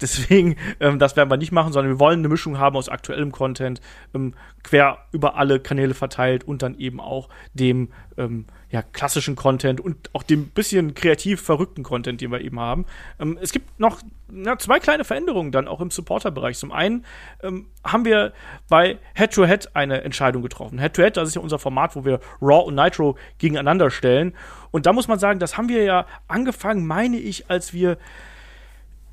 [0.00, 3.30] Deswegen, ähm, das werden wir nicht machen, sondern wir wollen eine Mischung haben aus aktuellem
[3.30, 3.82] Content,
[4.14, 4.32] ähm,
[4.62, 10.14] quer über alle Kanäle verteilt und dann eben auch dem ähm, ja, klassischen Content und
[10.14, 12.84] auch dem bisschen kreativ verrückten Content, den wir eben haben.
[13.18, 14.00] Ähm, es gibt noch
[14.30, 16.58] na, zwei kleine Veränderungen dann auch im Supporter-Bereich.
[16.58, 17.06] Zum einen
[17.42, 18.34] ähm, haben wir
[18.68, 20.78] bei Head-to-Head eine Entscheidung getroffen.
[20.78, 24.34] Head-to-Head, das ist ja unser Format, wo wir Raw und Nitro gegeneinander stellen.
[24.70, 27.96] Und da muss man sagen, das haben wir ja angefangen, meine ich, als wir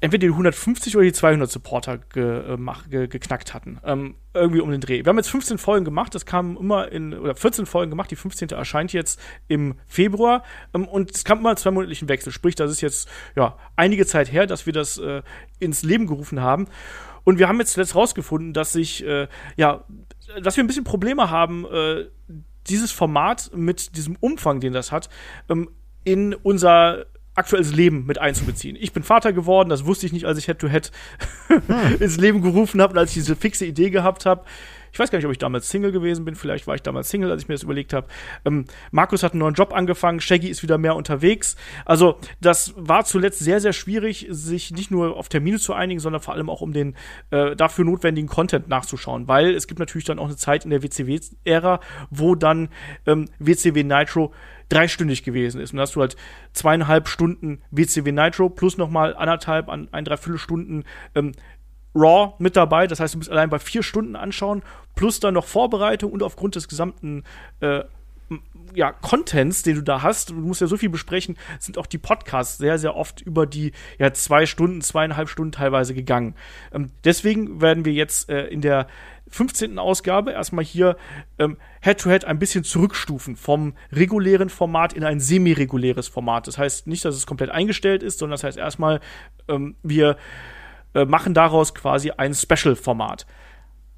[0.01, 2.57] entweder die 150 oder die 200 Supporter ge, äh,
[2.89, 3.79] ge, geknackt hatten.
[3.83, 5.03] Ähm, irgendwie um den Dreh.
[5.03, 8.15] Wir haben jetzt 15 Folgen gemacht, das kam immer in, oder 14 Folgen gemacht, die
[8.15, 8.49] 15.
[8.49, 12.31] erscheint jetzt im Februar ähm, und es kam immer einen zweimonatlichen Wechsel.
[12.31, 15.21] Sprich, das ist jetzt ja einige Zeit her, dass wir das äh,
[15.59, 16.67] ins Leben gerufen haben.
[17.23, 19.83] Und wir haben jetzt zuletzt rausgefunden, dass sich, äh, ja,
[20.41, 22.05] dass wir ein bisschen Probleme haben, äh,
[22.67, 25.09] dieses Format mit diesem Umfang, den das hat,
[25.49, 25.69] ähm,
[26.03, 27.05] in unser
[27.35, 28.77] aktuelles Leben mit einzubeziehen.
[28.79, 30.91] Ich bin Vater geworden, das wusste ich nicht, als ich Head-to-Head
[31.99, 34.45] ins Leben gerufen habe und als ich diese fixe Idee gehabt habe.
[34.95, 36.35] Ich weiß gar nicht, ob ich damals Single gewesen bin.
[36.35, 38.07] Vielleicht war ich damals Single, als ich mir das überlegt habe.
[38.45, 40.21] Ähm, Markus hat einen neuen Job angefangen.
[40.21, 41.57] Shaggy ist wieder mehr unterwegs.
[41.83, 46.21] Also, das war zuletzt sehr, sehr schwierig, sich nicht nur auf Termine zu einigen, sondern
[46.21, 46.95] vor allem auch um den
[47.31, 49.27] äh, dafür notwendigen Content nachzuschauen.
[49.27, 52.69] Weil es gibt natürlich dann auch eine Zeit in der WCW-Ära, wo dann
[53.05, 54.31] ähm, WCW Nitro
[54.69, 55.71] dreistündig gewesen ist.
[55.71, 56.15] Und da hast du halt
[56.53, 61.33] zweieinhalb Stunden WCW Nitro plus nochmal anderthalb, an ein, dreiviertel Stunden ähm,
[61.95, 62.87] Raw mit dabei.
[62.87, 64.63] Das heißt, du musst allein bei vier Stunden anschauen,
[64.95, 67.23] plus dann noch Vorbereitung und aufgrund des gesamten
[67.61, 67.83] äh,
[68.73, 71.97] ja, Contents, den du da hast, du musst ja so viel besprechen, sind auch die
[71.97, 76.35] Podcasts sehr, sehr oft über die ja, zwei Stunden, zweieinhalb Stunden teilweise gegangen.
[76.73, 78.87] Ähm, deswegen werden wir jetzt äh, in der
[79.29, 79.79] 15.
[79.79, 80.97] Ausgabe erstmal hier
[81.39, 86.47] ähm, Head-to-Head ein bisschen zurückstufen vom regulären Format in ein semi-reguläres Format.
[86.47, 89.01] Das heißt nicht, dass es komplett eingestellt ist, sondern das heißt erstmal,
[89.47, 90.17] ähm, wir
[90.93, 93.25] äh, machen daraus quasi ein Special-Format.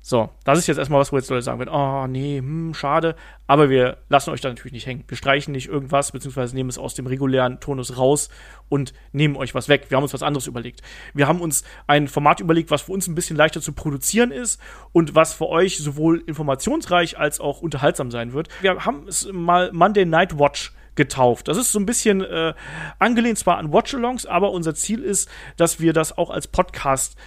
[0.10, 3.18] So, das ist jetzt erstmal was, wo jetzt Leute sagen werden, oh nee, hm, schade.
[3.46, 5.04] Aber wir lassen euch da natürlich nicht hängen.
[5.06, 8.30] Wir streichen nicht irgendwas, beziehungsweise nehmen es aus dem regulären Tonus raus
[8.70, 9.88] und nehmen euch was weg.
[9.90, 10.82] Wir haben uns was anderes überlegt.
[11.14, 14.62] Wir haben uns ein Format überlegt, was für uns ein bisschen leichter zu produzieren ist
[14.94, 18.48] und was für euch sowohl informationsreich als auch unterhaltsam sein wird.
[18.62, 21.50] Wir haben es mal Monday Night Watch getauft.
[21.50, 22.54] Das ist so ein bisschen äh,
[22.98, 27.18] angelehnt zwar an Watch-Alongs, aber unser Ziel ist, dass wir das auch als Podcast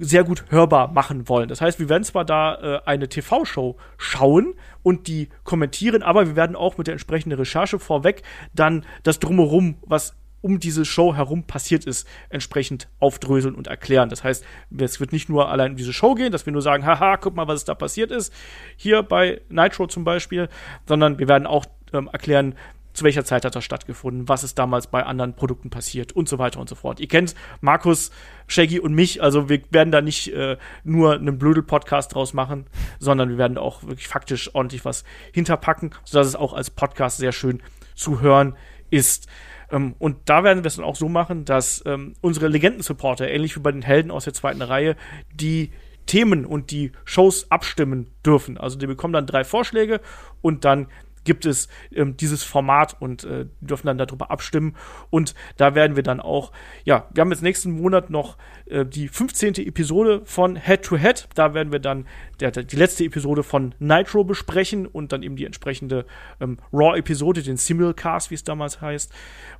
[0.00, 1.48] sehr gut hörbar machen wollen.
[1.48, 6.36] Das heißt, wir werden zwar da äh, eine TV-Show schauen und die kommentieren, aber wir
[6.36, 8.22] werden auch mit der entsprechenden Recherche vorweg
[8.54, 14.08] dann das Drumherum, was um diese Show herum passiert ist, entsprechend aufdröseln und erklären.
[14.08, 14.42] Das heißt,
[14.78, 17.36] es wird nicht nur allein um diese Show gehen, dass wir nur sagen, haha, guck
[17.36, 18.32] mal, was da passiert ist,
[18.76, 20.48] hier bei Nitro zum Beispiel,
[20.86, 22.54] sondern wir werden auch ähm, erklären,
[22.92, 26.38] zu welcher Zeit hat das stattgefunden, was ist damals bei anderen Produkten passiert und so
[26.38, 27.00] weiter und so fort.
[27.00, 28.10] Ihr kennt Markus,
[28.46, 32.66] Shaggy und mich, also wir werden da nicht äh, nur einen Blödel-Podcast draus machen,
[32.98, 37.32] sondern wir werden auch wirklich faktisch ordentlich was hinterpacken, sodass es auch als Podcast sehr
[37.32, 37.62] schön
[37.94, 38.56] zu hören
[38.90, 39.28] ist.
[39.70, 43.56] Ähm, und da werden wir es dann auch so machen, dass ähm, unsere Legenden-Supporter, ähnlich
[43.56, 44.96] wie bei den Helden aus der zweiten Reihe,
[45.32, 45.70] die
[46.06, 48.58] Themen und die Shows abstimmen dürfen.
[48.58, 50.00] Also die bekommen dann drei Vorschläge
[50.40, 50.88] und dann
[51.24, 54.76] gibt es ähm, dieses Format und äh, dürfen dann darüber abstimmen.
[55.10, 56.52] Und da werden wir dann auch,
[56.84, 59.54] ja, wir haben jetzt nächsten Monat noch äh, die 15.
[59.66, 61.28] Episode von Head to Head.
[61.34, 62.06] Da werden wir dann
[62.40, 66.06] der, der, die letzte Episode von Nitro besprechen und dann eben die entsprechende
[66.40, 69.12] ähm, Raw-Episode, den Simulcast, wie es damals heißt.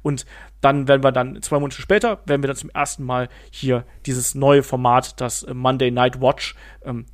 [0.02, 0.26] Und
[0.60, 4.34] dann werden wir dann zwei Monate später, werden wir dann zum ersten Mal hier dieses
[4.34, 7.06] neue Format, das äh, Monday Night Watch, ähm,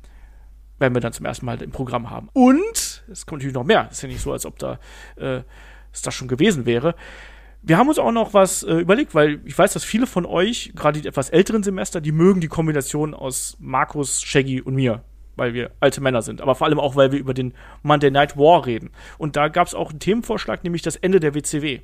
[0.79, 2.29] werden wir dann zum ersten Mal im Programm haben.
[2.33, 3.87] Und es kommt natürlich noch mehr.
[3.91, 4.79] Ist ja nicht so, als ob da
[5.15, 5.41] äh,
[5.91, 6.95] es das schon gewesen wäre.
[7.61, 10.71] Wir haben uns auch noch was äh, überlegt, weil ich weiß, dass viele von euch,
[10.75, 15.03] gerade die etwas älteren Semester, die mögen die Kombination aus Markus, Shaggy und mir,
[15.35, 16.39] weil wir alte Männer sind.
[16.39, 18.91] Aber vor allem auch, weil wir über den Monday Night War reden.
[19.17, 21.81] Und da gab es auch einen Themenvorschlag, nämlich das Ende der WCW.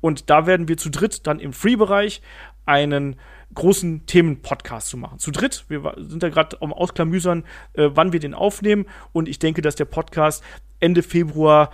[0.00, 2.20] Und da werden wir zu dritt dann im Free-Bereich
[2.66, 3.16] einen
[3.54, 5.18] großen Themenpodcast zu machen.
[5.18, 8.86] Zu dritt, wir sind da gerade am Ausklamüsern, äh, wann wir den aufnehmen.
[9.12, 10.44] Und ich denke, dass der Podcast
[10.80, 11.70] Ende Februar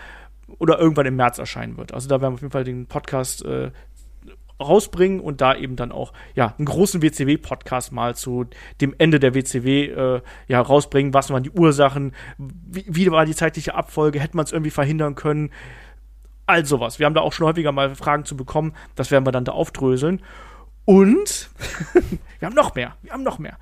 [0.58, 1.92] oder irgendwann im März erscheinen wird.
[1.94, 3.70] Also da werden wir auf jeden Fall den Podcast äh,
[4.60, 8.46] rausbringen und da eben dann auch ja einen großen WCW-Podcast mal zu
[8.80, 11.14] dem Ende der WCW äh, ja rausbringen.
[11.14, 12.12] Was waren die Ursachen?
[12.38, 14.20] Wie, wie war die zeitliche Abfolge?
[14.20, 15.50] Hätte man es irgendwie verhindern können?
[16.46, 16.98] All sowas.
[16.98, 18.74] Wir haben da auch schon häufiger mal Fragen zu bekommen.
[18.94, 20.22] Das werden wir dann da aufdröseln.
[20.84, 21.50] Und
[22.38, 22.96] wir haben noch mehr.
[23.02, 23.56] Wir haben noch mehr.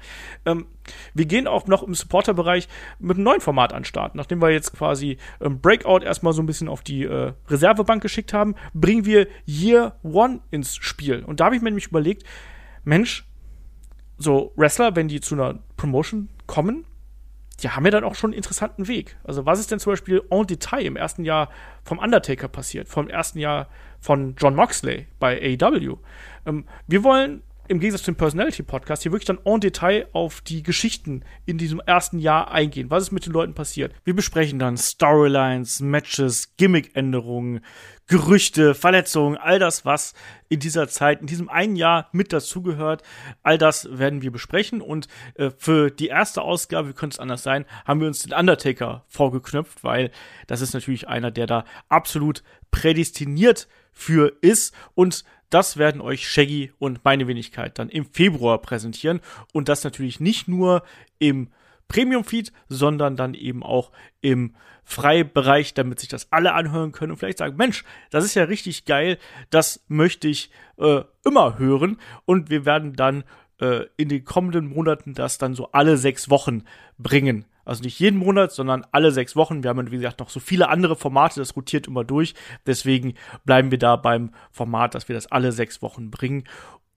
[0.46, 0.66] Ähm,
[1.12, 4.14] wir gehen auch noch im Supporter-Bereich mit einem neuen Format an Start.
[4.14, 8.32] Nachdem wir jetzt quasi ähm, Breakout erstmal so ein bisschen auf die äh, Reservebank geschickt
[8.32, 11.22] haben, bringen wir Year One ins Spiel.
[11.24, 12.24] Und da habe ich mir nämlich überlegt,
[12.84, 13.26] Mensch,
[14.16, 16.86] so Wrestler, wenn die zu einer Promotion kommen,
[17.60, 19.16] die haben ja dann auch schon einen interessanten Weg.
[19.24, 21.50] Also was ist denn zum Beispiel en Detail im ersten Jahr
[21.84, 23.68] vom Undertaker passiert, vom ersten Jahr
[24.00, 25.96] von John Moxley bei AEW?
[26.46, 30.64] Ähm, wir wollen im Gegensatz zum Personality Podcast hier wirklich dann en Detail auf die
[30.64, 32.90] Geschichten in diesem ersten Jahr eingehen.
[32.90, 33.94] Was ist mit den Leuten passiert?
[34.02, 37.60] Wir besprechen dann Storylines, Matches, Gimmick-Änderungen,
[38.10, 40.14] Gerüchte, Verletzungen, all das, was
[40.48, 43.04] in dieser Zeit, in diesem einen Jahr mit dazugehört.
[43.44, 47.44] All das werden wir besprechen und äh, für die erste Ausgabe, wie könnte es anders
[47.44, 50.10] sein, haben wir uns den Undertaker vorgeknöpft, weil
[50.48, 52.42] das ist natürlich einer, der da absolut
[52.72, 59.20] prädestiniert für ist und das werden euch Shaggy und meine Wenigkeit dann im Februar präsentieren.
[59.52, 60.82] Und das natürlich nicht nur
[61.20, 61.50] im
[61.90, 67.38] Premium-Feed, sondern dann eben auch im Freibereich, damit sich das alle anhören können und vielleicht
[67.38, 69.18] sagen, Mensch, das ist ja richtig geil,
[69.50, 71.98] das möchte ich äh, immer hören.
[72.24, 73.24] Und wir werden dann
[73.60, 76.62] äh, in den kommenden Monaten das dann so alle sechs Wochen
[76.96, 77.44] bringen.
[77.64, 79.62] Also nicht jeden Monat, sondern alle sechs Wochen.
[79.62, 82.34] Wir haben, wie gesagt, noch so viele andere Formate, das rotiert immer durch.
[82.66, 86.44] Deswegen bleiben wir da beim Format, dass wir das alle sechs Wochen bringen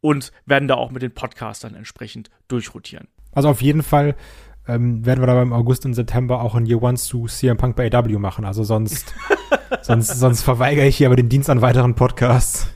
[0.01, 3.08] und werden da auch mit den Podcastern entsprechend durchrotieren.
[3.34, 4.15] Also auf jeden Fall
[4.67, 7.76] ähm, werden wir da im August und September auch ein Year One zu CM Punk
[7.76, 8.45] bei AW machen.
[8.45, 9.13] Also sonst,
[9.82, 12.67] sonst, sonst verweigere ich hier aber den Dienst an weiteren Podcasts.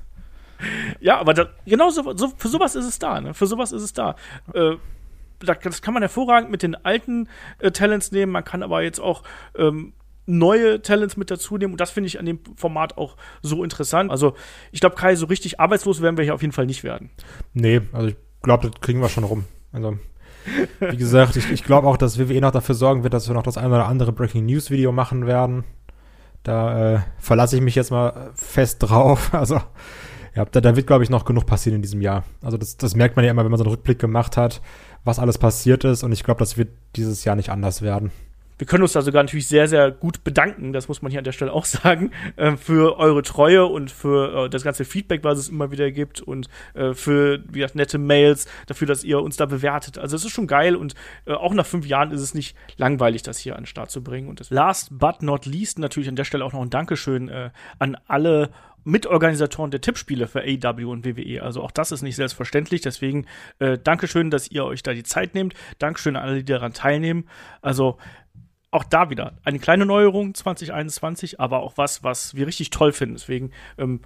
[1.00, 3.22] Ja, aber da, genau so, so, für sowas ist es da.
[3.22, 3.34] Ne?
[3.34, 4.16] Für sowas ist es da.
[4.54, 4.76] Äh,
[5.40, 8.32] das kann man hervorragend mit den alten äh, Talents nehmen.
[8.32, 9.24] Man kann aber jetzt auch
[9.56, 9.94] ähm,
[10.26, 11.74] neue Talents mit dazu nehmen.
[11.74, 14.12] Und das finde ich an dem Format auch so interessant.
[14.12, 14.36] Also,
[14.72, 17.12] ich glaube, Kai, so richtig arbeitslos werden wir hier auf jeden Fall nicht werden.
[17.54, 19.46] Nee, also ich glaube, das kriegen wir schon rum.
[19.72, 19.98] Also,
[20.80, 23.44] wie gesagt, ich, ich glaube auch, dass WWE noch dafür sorgen wird, dass wir noch
[23.44, 25.64] das eine oder andere Breaking News Video machen werden.
[26.44, 29.32] Da äh, verlasse ich mich jetzt mal fest drauf.
[29.34, 29.60] Also,
[30.36, 32.24] ja, da, da wird, glaube ich, noch genug passieren in diesem Jahr.
[32.44, 34.62] Also, das, das merkt man ja immer, wenn man so einen Rückblick gemacht hat
[35.08, 36.04] was alles passiert ist.
[36.04, 38.12] Und ich glaube, das wird dieses Jahr nicht anders werden.
[38.58, 41.24] Wir können uns da sogar natürlich sehr, sehr gut bedanken, das muss man hier an
[41.24, 45.38] der Stelle auch sagen, äh, für eure Treue und für äh, das ganze Feedback, was
[45.38, 49.38] es immer wieder gibt und äh, für wie gesagt, nette Mails, dafür, dass ihr uns
[49.38, 49.98] da bewertet.
[49.98, 53.24] Also es ist schon geil und äh, auch nach fünf Jahren ist es nicht langweilig,
[53.24, 54.28] das hier an den Start zu bringen.
[54.28, 57.98] Und last but not least natürlich an der Stelle auch noch ein Dankeschön äh, an
[58.08, 58.50] alle
[58.88, 61.44] Mitorganisatoren der Tippspiele für AEW und WWE.
[61.44, 62.82] Also auch das ist nicht selbstverständlich.
[62.82, 63.26] Deswegen
[63.60, 65.54] äh, Dankeschön, dass ihr euch da die Zeit nehmt.
[65.78, 67.28] Dankeschön an alle, die daran teilnehmen.
[67.62, 67.98] Also
[68.72, 73.16] auch da wieder eine kleine Neuerung 2021, aber auch was, was wir richtig toll finden.
[73.16, 74.02] Deswegen ähm,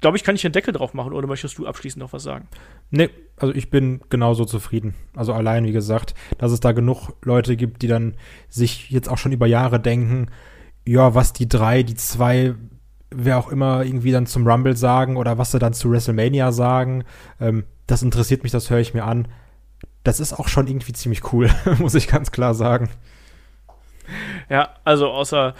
[0.00, 2.46] glaube ich, kann ich den Deckel drauf machen oder möchtest du abschließend noch was sagen?
[2.90, 4.94] Nee, also ich bin genauso zufrieden.
[5.16, 8.14] Also allein, wie gesagt, dass es da genug Leute gibt, die dann
[8.48, 10.28] sich jetzt auch schon über Jahre denken,
[10.86, 12.54] ja, was die drei, die zwei
[13.16, 17.04] wer auch immer irgendwie dann zum Rumble sagen oder was sie dann zu WrestleMania sagen.
[17.40, 19.28] Ähm, das interessiert mich, das höre ich mir an.
[20.02, 22.90] Das ist auch schon irgendwie ziemlich cool, muss ich ganz klar sagen.
[24.48, 25.54] Ja, also außer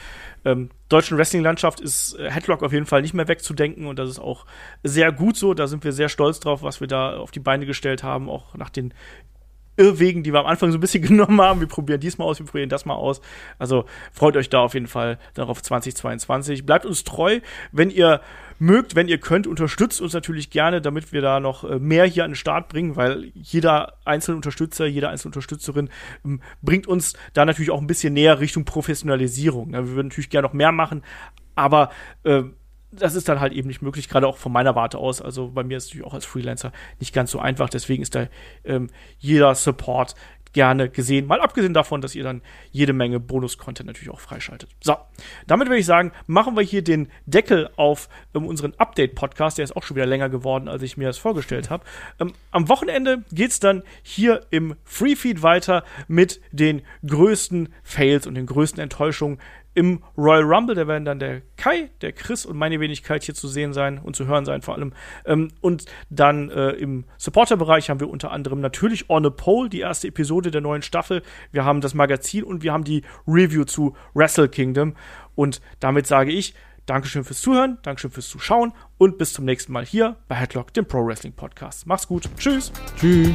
[0.45, 4.19] ähm, deutschen Wrestling-Landschaft ist äh, Headlock auf jeden Fall nicht mehr wegzudenken und das ist
[4.19, 4.47] auch
[4.83, 5.55] sehr gut so.
[5.55, 8.55] Da sind wir sehr stolz drauf, was wir da auf die Beine gestellt haben, auch
[8.55, 8.93] nach den
[9.77, 11.61] Irrwegen, die wir am Anfang so ein bisschen genommen haben.
[11.61, 13.21] Wir probieren diesmal aus, wir probieren das mal aus.
[13.59, 16.65] Also freut euch da auf jeden Fall darauf 2022.
[16.67, 17.41] Bleibt uns treu,
[17.73, 18.21] wenn ihr
[18.59, 22.25] mögt, wenn ihr könnt, unterstützt uns natürlich gerne, damit wir da noch äh, mehr hier
[22.25, 25.91] an den Start bringen, weil jeder einzelne Unterstützer, jede einzelne Unterstützerin
[26.25, 29.73] ähm, bringt uns da natürlich auch ein bisschen näher Richtung Professionalisierung.
[29.73, 31.03] Wir würden natürlich gerne noch mehr machen,
[31.55, 31.91] aber
[32.25, 32.43] äh,
[32.97, 35.21] das ist dann halt eben nicht möglich, gerade auch von meiner Warte aus.
[35.21, 37.69] Also bei mir ist es natürlich auch als Freelancer nicht ganz so einfach.
[37.69, 38.29] Deswegen ist da
[38.65, 40.15] ähm, jeder Support
[40.55, 41.27] gerne gesehen.
[41.27, 44.71] Mal abgesehen davon, dass ihr dann jede Menge Bonus-Content natürlich auch freischaltet.
[44.81, 44.97] So,
[45.47, 49.59] damit würde ich sagen, machen wir hier den Deckel auf ähm, unseren Update-Podcast.
[49.59, 51.85] Der ist auch schon wieder länger geworden, als ich mir das vorgestellt habe.
[52.19, 58.37] Ähm, am Wochenende geht es dann hier im Free-Feed weiter mit den größten Fails und
[58.37, 59.41] den größten Enttäuschungen
[59.75, 63.49] im Royal Rumble, da werden dann der Kai, der Chris und meine Wenigkeit hier zu
[63.49, 64.93] sehen sein und zu hören sein vor allem.
[65.27, 69.81] Ähm, und dann äh, im Supporter-Bereich haben wir unter anderem natürlich On a Pole, die
[69.81, 71.23] erste Episode der neuen Staffel.
[71.51, 74.95] Wir haben das Magazin und wir haben die Review zu Wrestle Kingdom.
[75.35, 76.55] Und damit sage ich,
[76.87, 80.87] Dankeschön fürs Zuhören, Dankeschön fürs Zuschauen und bis zum nächsten Mal hier bei Headlock, dem
[80.87, 81.87] Pro Wrestling Podcast.
[81.87, 82.29] Mach's gut.
[82.37, 82.73] Tschüss.
[82.99, 83.35] Tschüss.